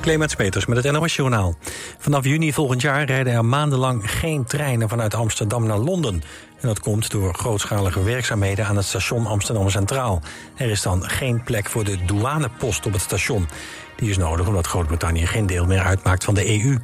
[0.00, 1.54] Clemens Peters met het NOS Journaal.
[1.98, 6.22] Vanaf juni volgend jaar rijden er maandenlang geen treinen vanuit Amsterdam naar Londen.
[6.60, 10.22] En dat komt door grootschalige werkzaamheden aan het station Amsterdam Centraal.
[10.56, 13.48] Er is dan geen plek voor de douanepost op het station.
[13.96, 16.78] Die is nodig omdat Groot-Brittannië geen deel meer uitmaakt van de EU.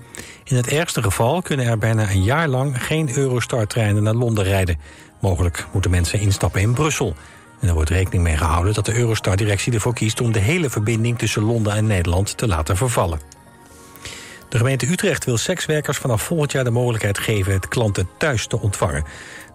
[0.44, 4.78] In het ergste geval kunnen er bijna een jaar lang geen Eurostar-treinen naar Londen rijden.
[5.20, 7.14] Mogelijk moeten mensen instappen in Brussel.
[7.60, 10.20] En er wordt rekening mee gehouden dat de Eurostar-directie ervoor kiest...
[10.20, 13.20] om de hele verbinding tussen Londen en Nederland te laten vervallen.
[14.48, 17.52] De gemeente Utrecht wil sekswerkers vanaf volgend jaar de mogelijkheid geven...
[17.52, 19.04] het klanten thuis te ontvangen.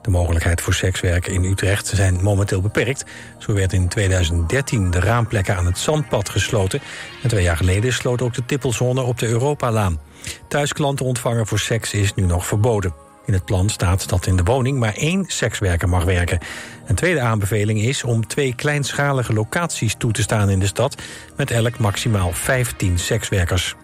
[0.02, 3.06] De mogelijkheid voor sekswerken in Utrecht zijn momenteel beperkt.
[3.38, 6.82] Zo werd in 2013 de raamplekken aan het Zandpad gesloten.
[7.24, 10.00] En twee jaar geleden sloot ook de tippelzone op de Europalaan.
[10.48, 13.01] Thuis klanten ontvangen voor seks is nu nog verboden.
[13.26, 16.40] In het plan staat dat in de woning maar één sekswerker mag werken.
[16.86, 20.96] Een tweede aanbeveling is om twee kleinschalige locaties toe te staan in de stad...
[21.36, 23.76] met elk maximaal 15 sekswerkers.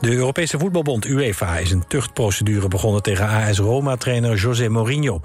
[0.00, 5.20] De Europese voetbalbond UEFA is een tuchtprocedure begonnen tegen AS Roma-trainer José Mourinho.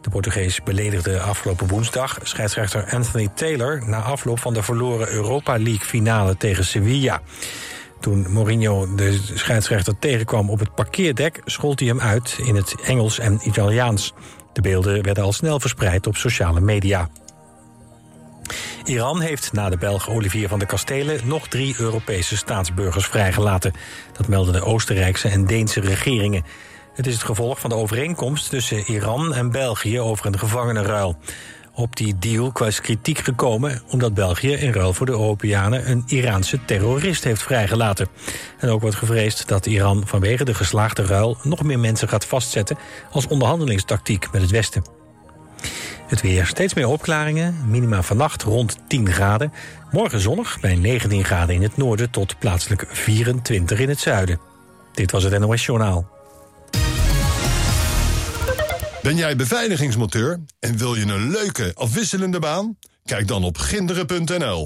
[0.00, 3.82] De Portugees beledigde afgelopen woensdag scheidsrechter Anthony Taylor...
[3.86, 7.20] na afloop van de verloren Europa League-finale tegen Sevilla.
[8.00, 11.40] Toen Mourinho de scheidsrechter tegenkwam op het parkeerdek...
[11.44, 14.14] schold hij hem uit in het Engels en Italiaans.
[14.52, 17.08] De beelden werden al snel verspreid op sociale media.
[18.84, 21.20] Iran heeft na de Belg Olivier van der Kastelen...
[21.24, 23.72] nog drie Europese staatsburgers vrijgelaten.
[24.16, 26.44] Dat melden de Oostenrijkse en Deense regeringen.
[26.94, 30.00] Het is het gevolg van de overeenkomst tussen Iran en België...
[30.00, 31.16] over een gevangenenruil.
[31.78, 36.64] Op die deal was kritiek gekomen omdat België in ruil voor de Europeanen een Iraanse
[36.64, 38.08] terrorist heeft vrijgelaten.
[38.58, 42.78] En ook wordt gevreesd dat Iran vanwege de geslaagde ruil nog meer mensen gaat vastzetten
[43.10, 44.82] als onderhandelingstactiek met het Westen.
[46.06, 49.52] Het weer steeds meer opklaringen, minima vannacht rond 10 graden.
[49.90, 54.40] Morgen zonnig bij 19 graden in het noorden tot plaatselijk 24 in het zuiden.
[54.92, 56.17] Dit was het NOS Journaal.
[59.02, 62.78] Ben jij beveiligingsmonteur en wil je een leuke, afwisselende baan?
[63.04, 64.64] Kijk dan op ginderen.nl.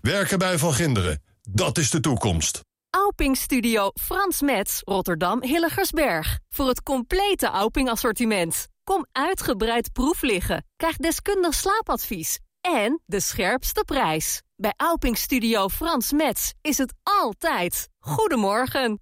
[0.00, 2.60] Werken bij Van Ginderen, dat is de toekomst.
[2.90, 6.38] Auping Studio Frans Metz, Rotterdam Hilligersberg.
[6.48, 8.66] Voor het complete Auping assortiment.
[8.84, 10.64] Kom uitgebreid proef liggen.
[10.76, 12.38] Krijg deskundig slaapadvies.
[12.60, 14.42] En de scherpste prijs.
[14.56, 17.88] Bij Auping Studio Frans Metz is het altijd.
[17.98, 19.00] Goedemorgen.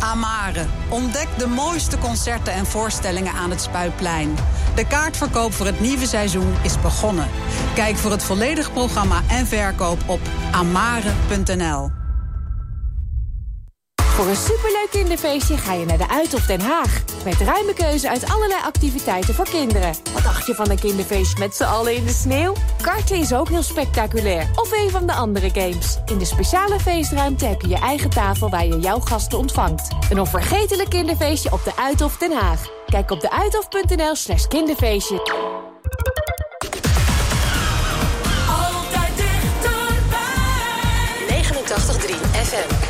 [0.00, 0.66] Amare.
[0.88, 4.36] Ontdek de mooiste concerten en voorstellingen aan het Spuiplein.
[4.74, 7.28] De kaartverkoop voor het nieuwe seizoen is begonnen.
[7.74, 10.20] Kijk voor het volledige programma en verkoop op
[10.50, 11.90] amare.nl.
[14.18, 17.02] Voor een superleuk kinderfeestje ga je naar de Uithof Den Haag.
[17.24, 19.94] Met ruime keuze uit allerlei activiteiten voor kinderen.
[20.12, 22.54] Wat dacht je van een kinderfeestje met z'n allen in de sneeuw?
[22.82, 24.50] Karten is ook heel spectaculair.
[24.54, 25.98] Of een van de andere games.
[26.06, 29.88] In de speciale feestruimte heb je je eigen tafel waar je jouw gasten ontvangt.
[30.10, 32.66] Een onvergetelijk kinderfeestje op de Uithof Den Haag.
[32.86, 35.18] Kijk op deuithof.nl slash kinderfeestje.
[38.48, 40.12] Altijd dichterbij.
[41.28, 42.87] 89.3 FM.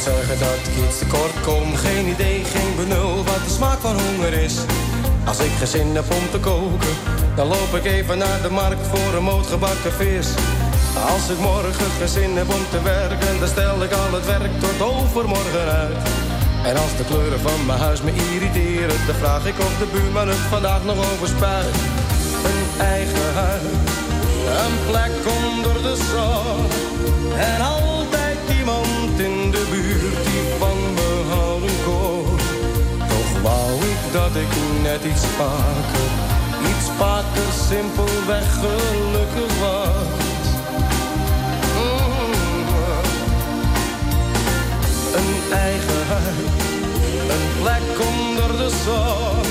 [0.00, 1.76] Niet zeggen dat ik iets tekort kom.
[1.76, 4.54] Geen idee, geen benul wat de smaak van honger is.
[5.24, 6.94] Als ik geen zin heb om te koken,
[7.36, 10.28] dan loop ik even naar de markt voor een moot gebakken vis.
[11.14, 14.54] Als ik morgen geen zin heb om te werken, dan stel ik al het werk
[14.60, 15.96] tot overmorgen uit.
[16.64, 20.28] En als de kleuren van mijn huis me irriteren, dan vraag ik of de buurman
[20.28, 21.74] het vandaag nog overspuit.
[22.48, 22.62] Een
[22.94, 23.62] eigen huis,
[24.64, 25.14] een plek
[25.44, 26.58] onder de zon.
[27.38, 27.99] En altijd
[33.42, 34.52] wou ik dat ik
[34.82, 36.10] net iets vaker,
[36.70, 40.46] iets vaker simpelweg gelukkig was.
[41.76, 42.68] Mm.
[45.18, 46.54] Een eigen huis,
[47.34, 49.44] een plek onder de zon.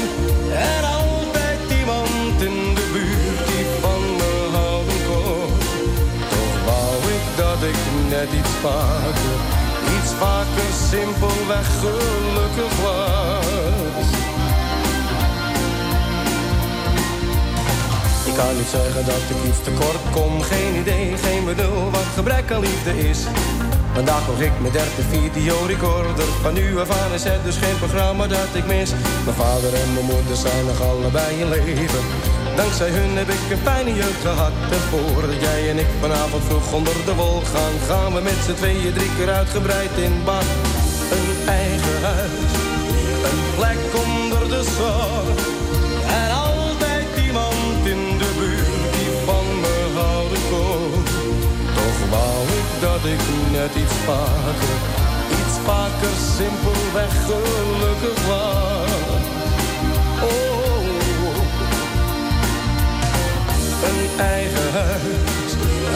[0.51, 5.51] En altijd iemand in de buurt die van me houden kon.
[6.29, 9.39] Toch wou ik dat ik net iets vaker,
[10.19, 14.07] vaker simpelweg gelukkig was.
[18.25, 20.41] Ik kan niet zeggen dat ik iets tekort kom.
[20.41, 23.19] Geen idee, geen benul wat gebrek aan liefde is.
[23.93, 26.29] Vandaag nog ik mijn derde videorecorder.
[26.41, 28.91] Van nu af aan is het dus geen programma dat ik mis.
[29.25, 32.03] Mijn vader en mijn moeder zijn nog allebei in leven.
[32.63, 34.51] Dankzij hun heb ik een fijne jeugd gehad.
[34.71, 37.75] En voordat jij en ik vanavond vroeg onder de wol gaan...
[37.87, 40.47] gaan we met z'n tweeën drie keer uitgebreid in bad.
[41.15, 41.29] Een
[41.61, 42.51] eigen huis,
[43.29, 45.27] een plek onder de zon.
[46.21, 50.91] En altijd iemand in de buurt die van me houden kon.
[51.77, 53.23] Toch wou ik dat ik
[53.57, 54.77] net iets vaker,
[55.39, 59.23] iets vaker simpelweg gelukkig was.
[60.29, 60.48] Oh,
[63.87, 65.51] een eigen huis,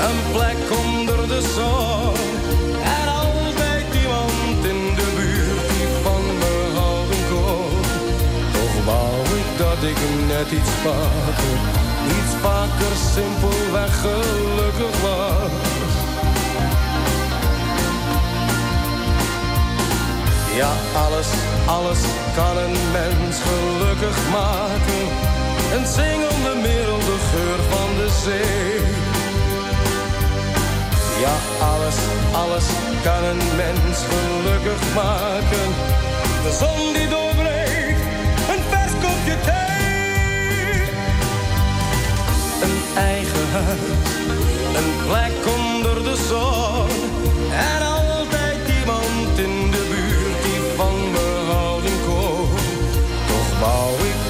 [0.07, 2.15] een plek onder de zon.
[2.97, 7.73] En altijd iemand in de buurt die van me houden kon.
[8.55, 9.97] Toch wou ik dat ik
[10.27, 11.57] net iets vaker,
[12.17, 15.51] iets vaker simpelweg gelukkig was.
[20.55, 20.71] Ja,
[21.05, 21.27] alles,
[21.65, 21.99] alles
[22.35, 25.32] kan een mens gelukkig maken.
[25.73, 28.81] Een zingende milde geur van de zee.
[31.23, 31.95] Ja, alles,
[32.31, 32.65] alles
[33.03, 35.67] kan een mens gelukkig maken.
[36.43, 38.01] De zon die doorbreekt,
[38.51, 40.81] een vers kopje thee.
[42.65, 44.09] Een eigen huis,
[44.77, 46.89] een plek onder de zon.
[47.51, 48.22] En altijd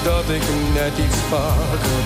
[0.04, 0.42] dat ik
[0.74, 2.02] net iets vaker,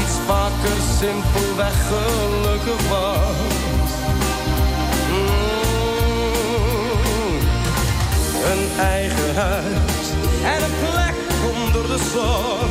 [0.00, 3.90] iets vaker simpelweg gelukkig was.
[5.10, 5.44] Mm.
[8.50, 10.06] Een eigen huis
[10.52, 11.16] en een plek
[11.54, 12.70] onder de zon.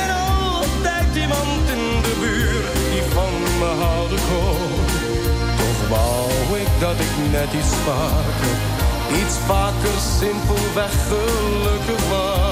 [0.00, 4.70] En altijd iemand in de buurt die van me houden kon.
[5.60, 8.56] Toch wou ik dat ik net iets vaker,
[9.20, 12.51] iets vaker simpelweg gelukkig was.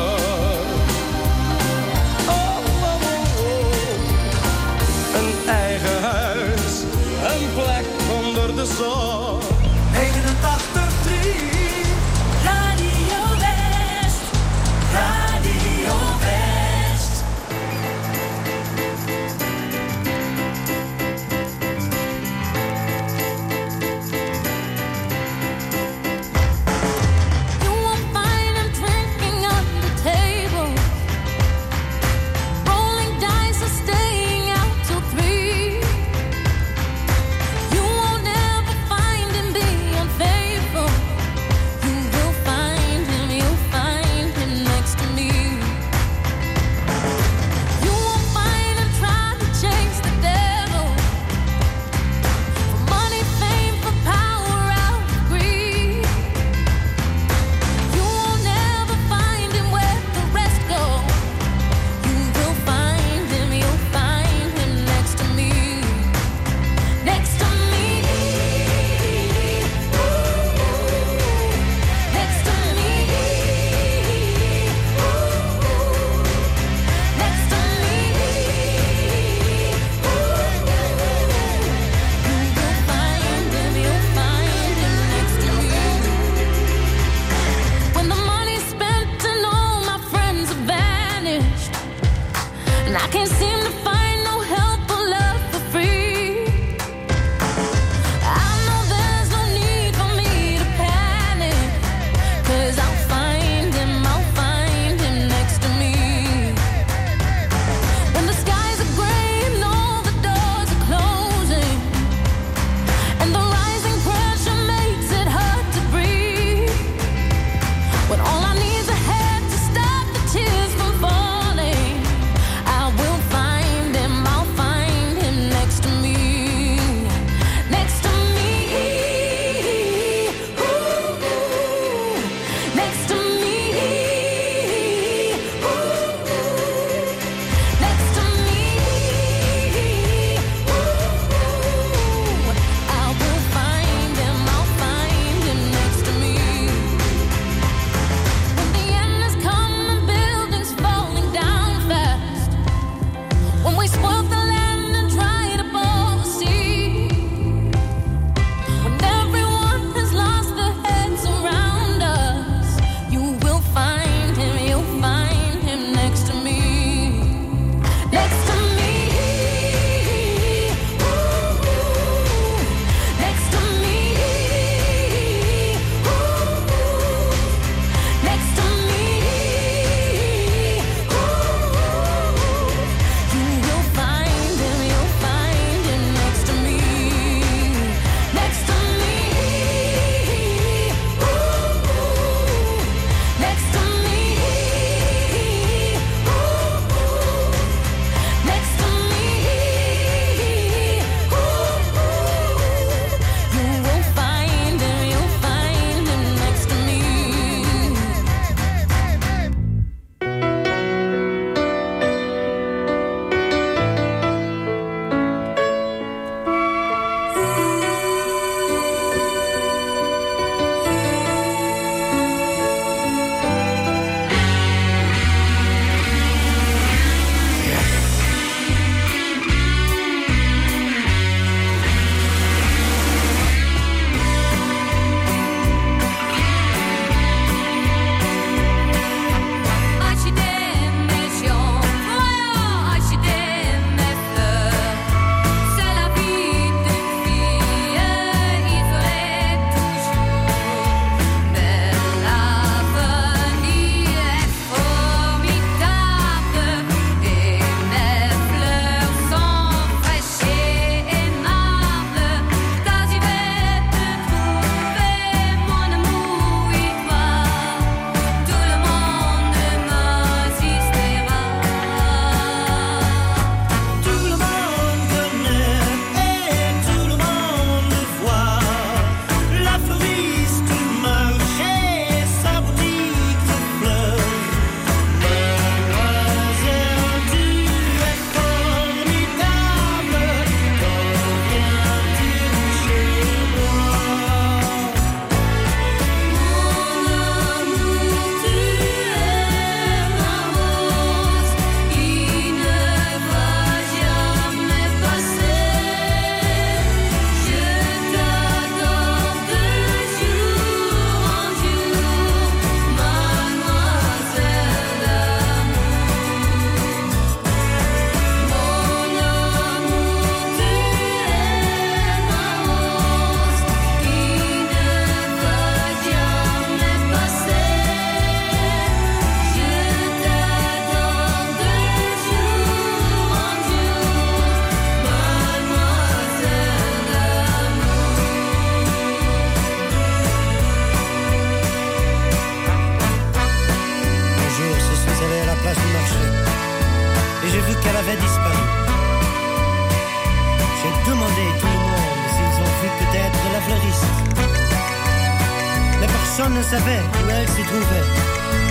[356.61, 358.70] on savait où elle se trouvait.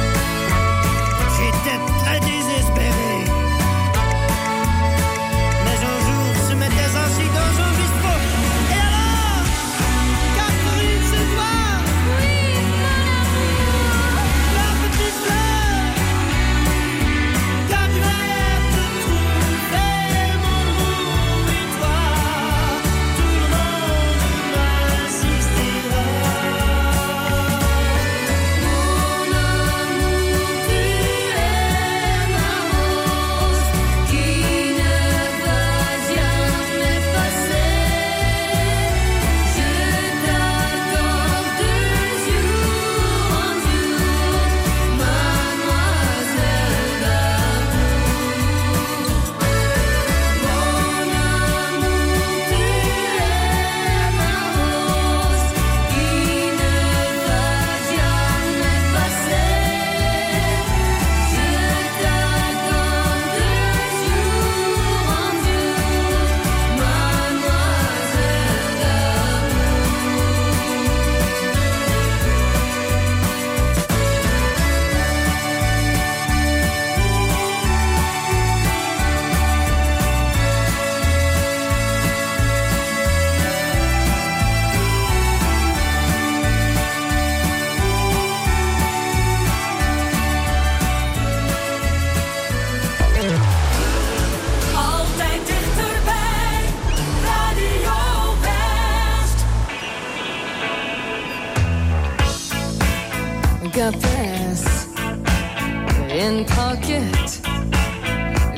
[106.40, 107.42] in pocket.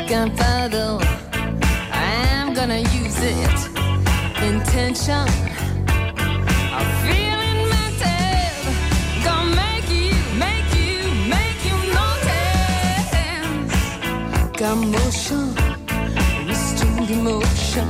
[0.09, 0.99] Gunpowder,
[1.91, 3.59] I'm gonna use it.
[4.49, 5.27] Intention,
[6.77, 8.53] I'm feeling mental.
[9.25, 10.13] Gonna make you,
[10.45, 10.99] make you,
[11.35, 13.11] make you notice.
[14.59, 15.45] Got motion,
[16.47, 17.87] restrained emotion.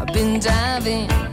[0.00, 1.29] I've been diving.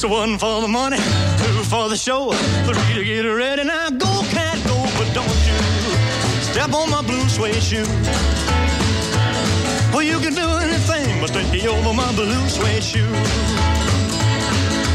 [0.00, 3.64] It's one for the money, two for the show, three to get ready.
[3.64, 5.58] Now go, cat, go, but don't you
[6.40, 7.82] step on my blue suede shoe.
[9.92, 13.10] Well, you can do anything but take me over my blue suede shoe.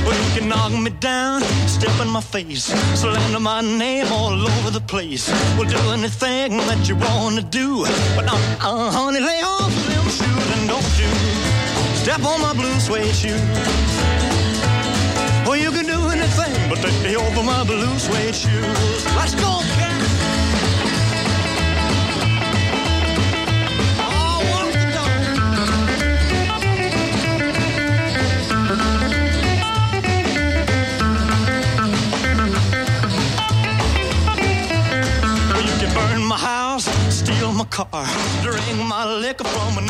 [0.05, 4.69] Well, you can knock me down, step in my face, slander my name all over
[4.69, 5.27] the place.
[5.57, 7.83] We'll do anything that you want to do,
[8.15, 11.11] but uh, uh, honey, lay off them shoes and don't you
[12.03, 13.92] step on my blue suede shoe
[16.81, 19.05] but stay over my blue suede shoes.
[19.15, 20.01] Let's go, cat.
[23.99, 25.21] Oh, walk the dog.
[35.61, 38.07] You can burn my house, steal my car,
[38.41, 39.89] drink my liquor from an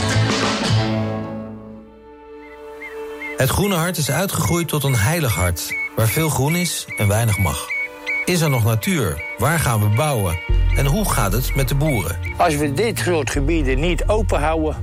[3.51, 7.65] Groene hart is uitgegroeid tot een heilig hart, waar veel groen is en weinig mag.
[8.25, 9.23] Is er nog natuur?
[9.37, 10.39] Waar gaan we bouwen?
[10.75, 12.17] En hoe gaat het met de boeren?
[12.37, 14.75] Als we dit soort gebieden niet open houden,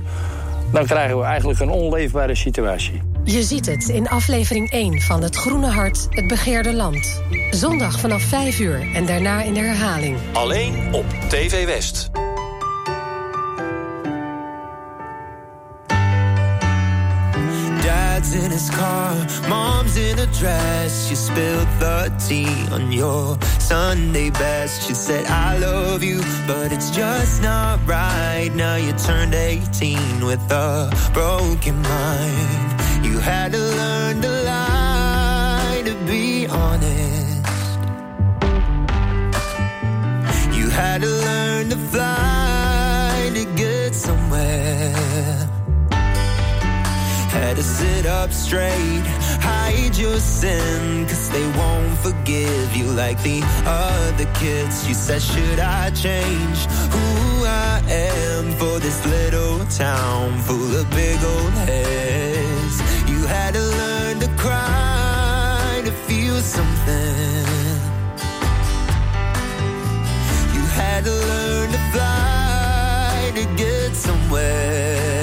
[0.71, 3.01] dan krijgen we eigenlijk een onleefbare situatie.
[3.23, 7.21] Je ziet het in aflevering 1 van Het Groene Hart, het begeerde land.
[7.51, 10.17] Zondag vanaf 5 uur en daarna in de herhaling.
[10.33, 12.09] Alleen op TV West.
[18.29, 19.15] Dad's in his car,
[19.47, 21.07] mom's in a dress.
[21.07, 24.87] She spilled the tea on your Sunday best.
[24.87, 28.51] She said, I love you, but it's just not right.
[28.53, 33.05] Now you turned 18 with a broken mind.
[33.05, 37.79] You had to learn to lie to be honest.
[40.55, 45.58] You had to learn to fly to get somewhere.
[47.55, 49.01] To sit up straight,
[49.41, 54.87] hide your sin, cause they won't forgive you like the other kids.
[54.87, 56.59] You said, Should I change
[56.93, 62.79] who I am for this little town full of big old heads?
[63.09, 67.45] You had to learn to cry to feel something.
[70.53, 75.18] You had to learn to fly to get somewhere.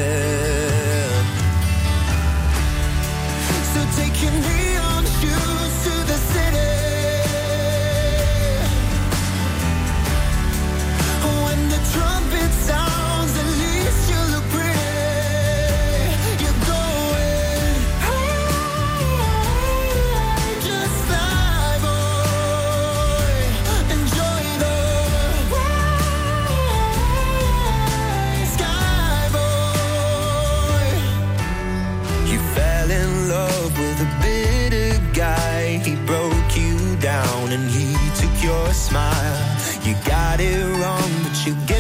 [38.97, 39.39] smile.
[39.85, 41.76] You got it wrong, but you get.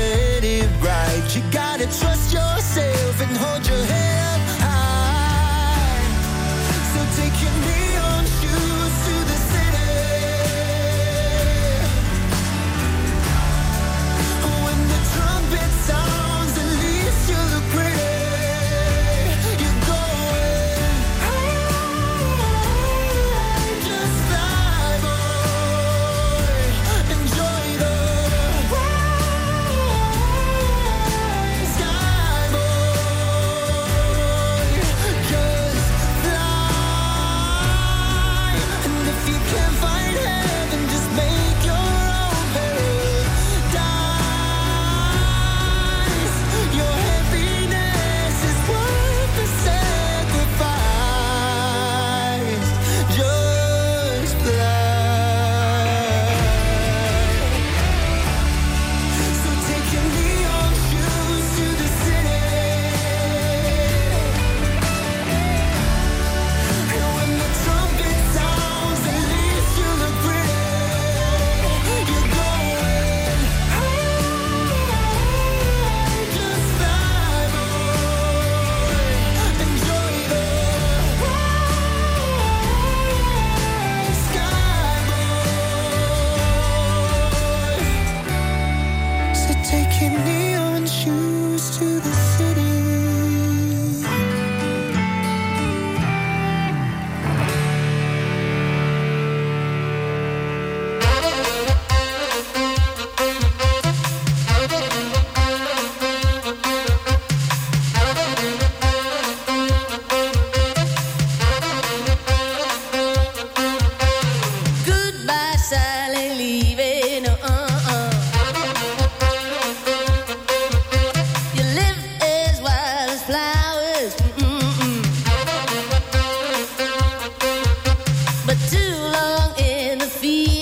[130.16, 130.55] feet.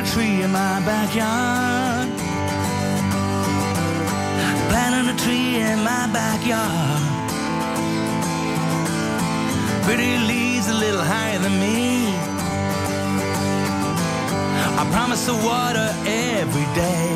[0.00, 2.08] A tree in my backyard.
[4.70, 7.02] Planting a tree in my backyard.
[9.84, 12.14] Pretty leaves a little higher than me.
[14.80, 17.12] I promise to water every day.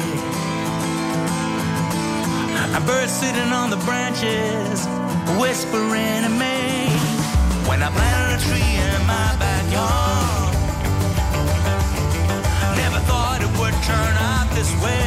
[2.78, 4.86] A bird sitting on the branches,
[5.40, 6.90] whispering to me.
[7.68, 10.43] When I planted a tree in my backyard,
[13.86, 15.04] turn out this way.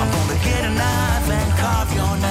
[0.00, 2.29] I'm gonna get a knife and carve your name.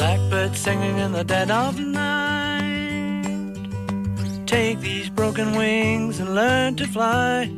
[0.00, 3.54] Blackbird singing in the dead of night.
[4.46, 7.50] Take these broken wings and learn to fly.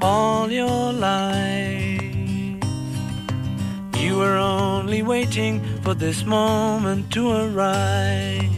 [0.00, 2.02] All your life,
[3.98, 8.48] you were only waiting for this moment to arise.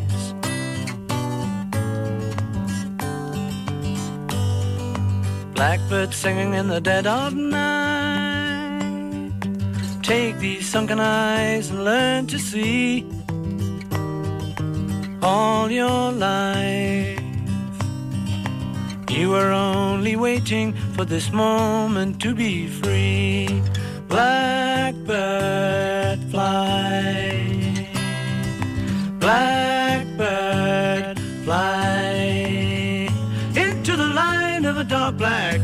[5.57, 8.04] Blackbird singing in the dead of night.
[10.05, 13.07] Take these sunken eyes and learn to see
[15.23, 17.19] all your life.
[19.09, 23.63] You were only waiting for this moment to be free.
[24.09, 25.09] Blackbird
[26.31, 27.89] fly.
[29.21, 33.09] Blackbird fly
[33.57, 35.64] into the light of a dark black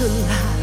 [0.00, 0.59] 春来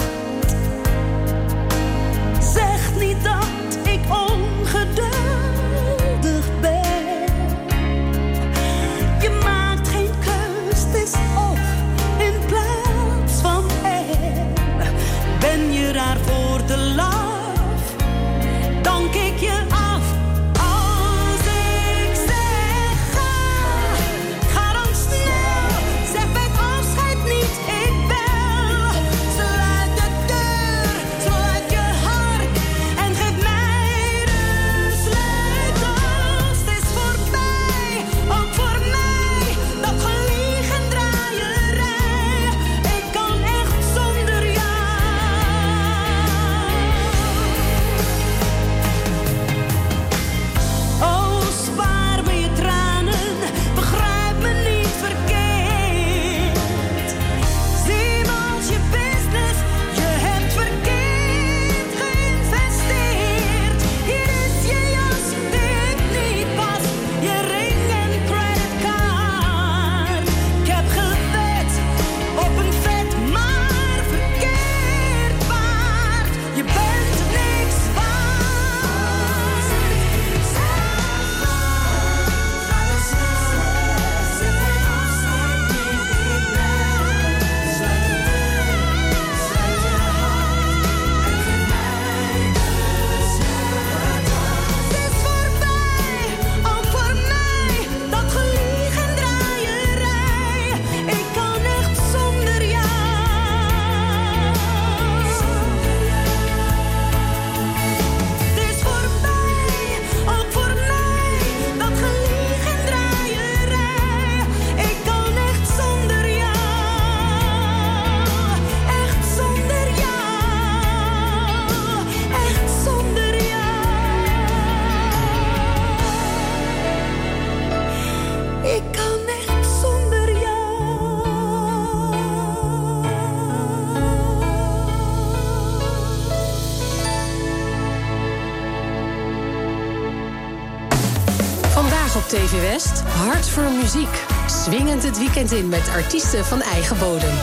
[145.18, 147.36] weekend in met artiesten van eigen bodem.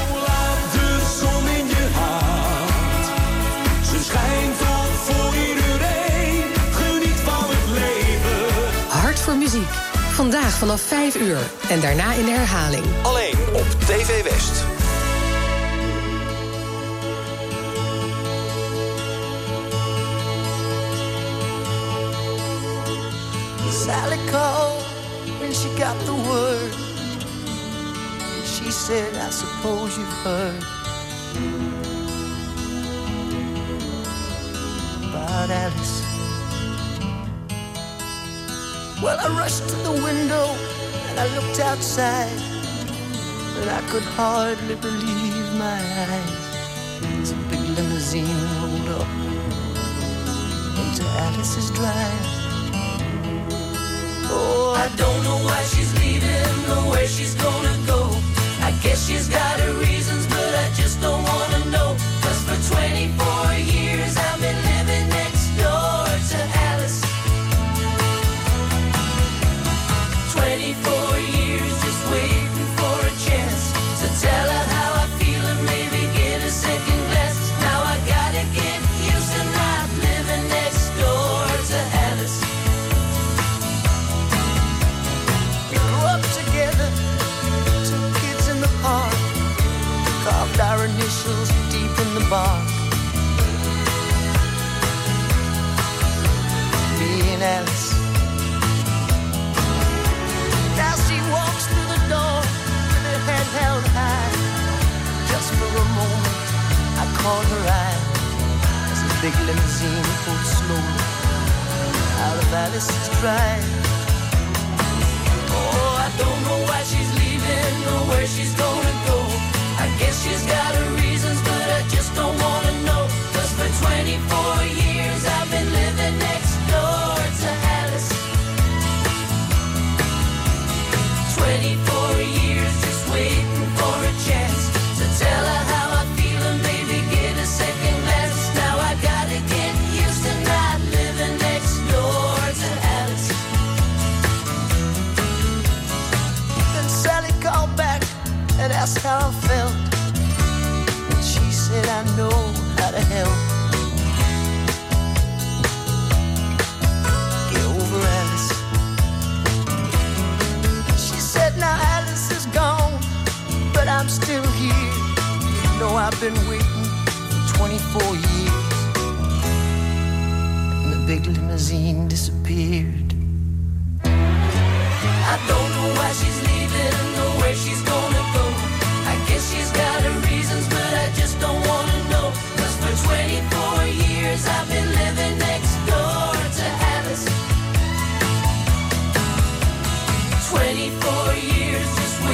[1.94, 3.06] hart.
[3.86, 5.32] Ze schijnt voor
[7.24, 8.88] van het leven.
[8.88, 9.70] Hart voor muziek.
[10.10, 12.84] Vandaag vanaf 5 uur en daarna in de herhaling.
[13.02, 14.73] Alleen op TV West.
[28.84, 30.62] said, I suppose you've heard
[35.08, 36.02] about Alice.
[39.02, 40.44] Well, I rushed to the window
[41.08, 42.36] and I looked outside,
[43.56, 46.44] but I could hardly believe my eyes.
[47.22, 48.26] As a big limousine
[48.60, 49.08] rolled up
[50.84, 52.26] into Alice's drive.
[54.28, 57.53] Oh, I don't know why she's leaving, the way she's going.
[58.84, 61.83] Guess she's got her reasons, but I just don't wanna know.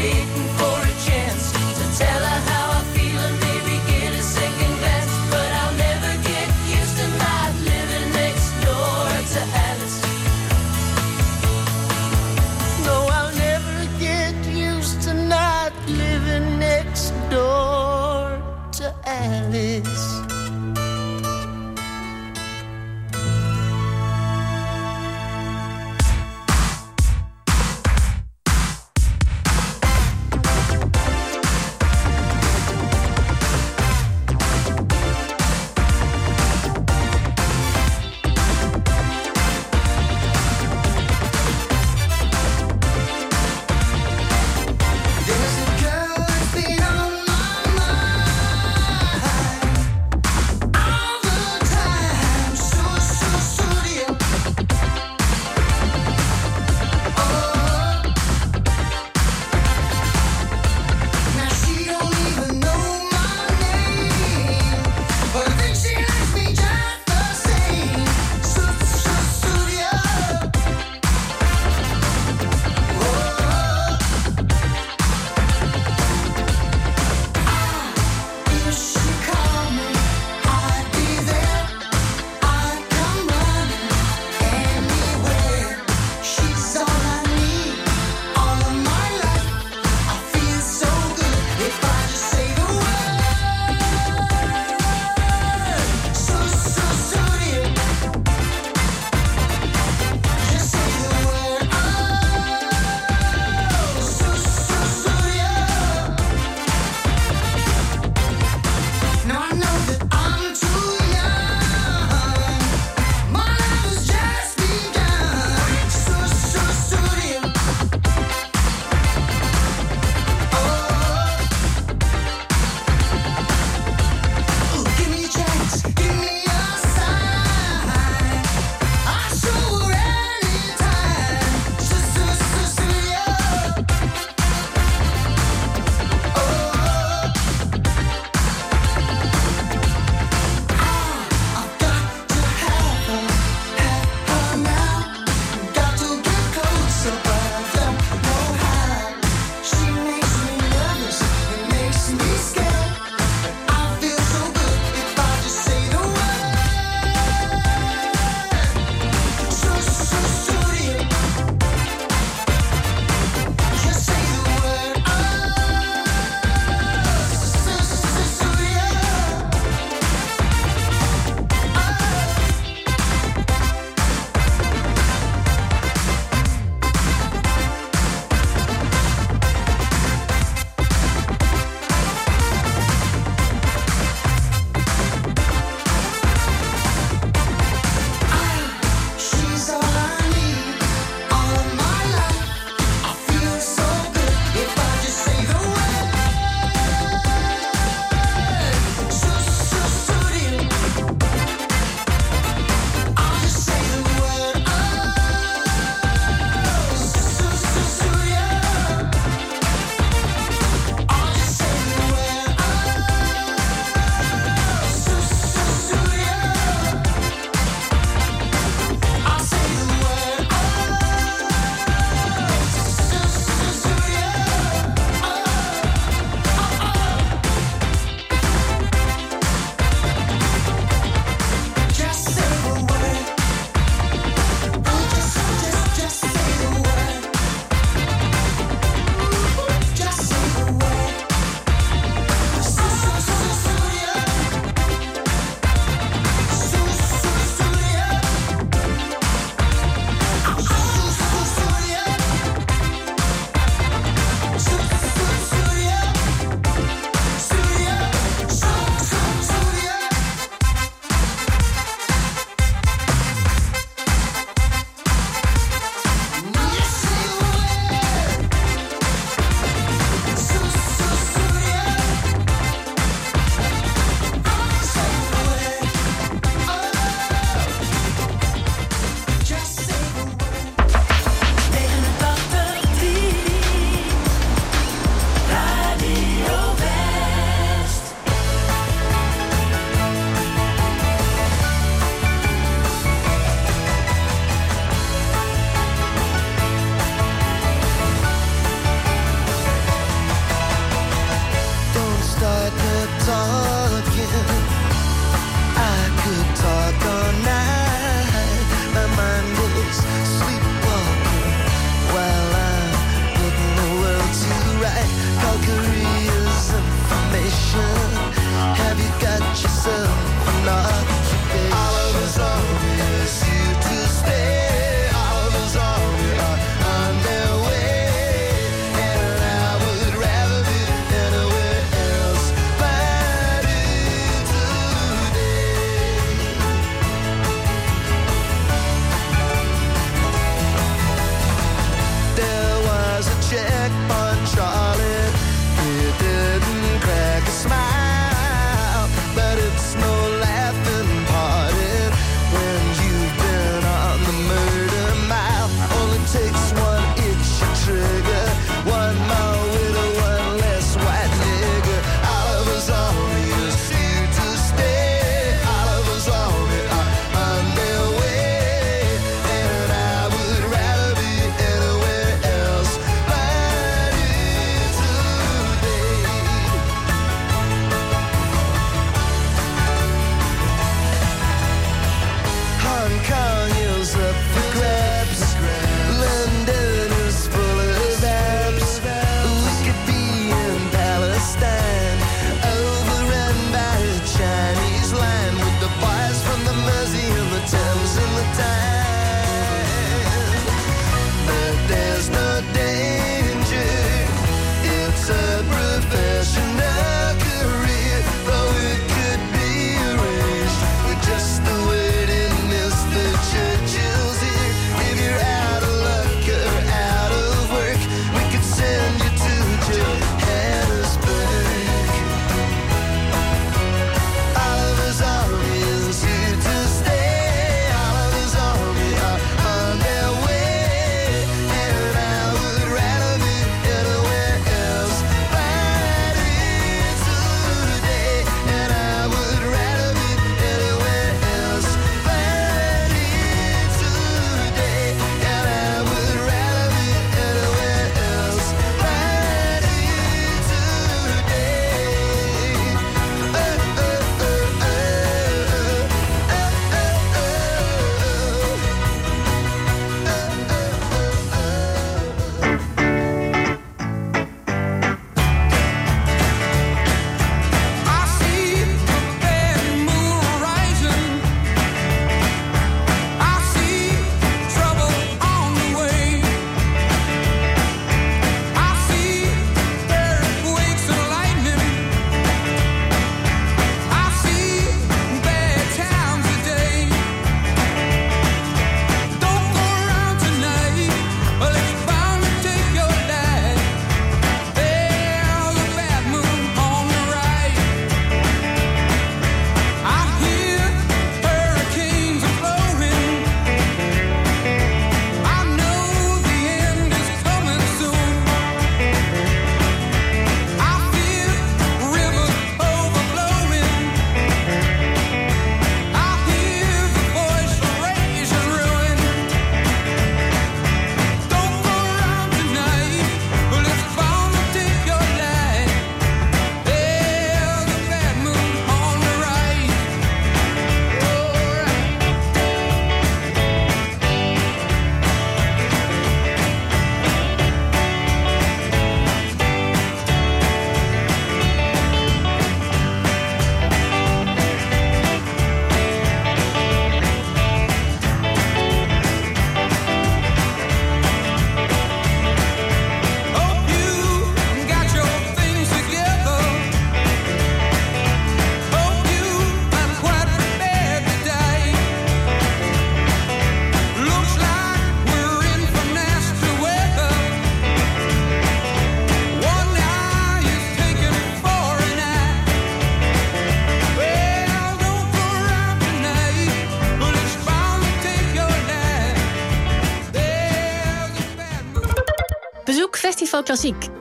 [0.00, 0.39] sweet.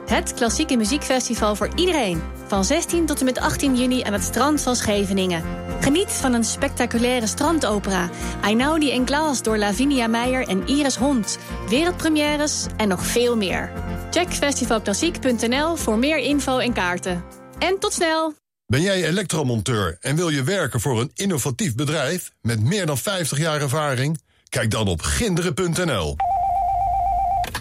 [0.06, 2.22] Het klassieke muziekfestival voor iedereen.
[2.46, 5.42] Van 16 tot en met 18 juni aan het strand van Scheveningen.
[5.80, 8.10] Geniet van een spectaculaire strandopera.
[8.42, 11.38] Einaudi en Klaas door Lavinia Meijer en Iris Hond.
[11.68, 13.72] Wereldpremières en nog veel meer.
[14.10, 17.24] Check festivalklassiek.nl voor meer info en kaarten.
[17.58, 18.34] En tot snel!
[18.66, 23.38] Ben jij elektromonteur en wil je werken voor een innovatief bedrijf met meer dan 50
[23.38, 24.20] jaar ervaring?
[24.48, 26.16] Kijk dan op ginderen.nl.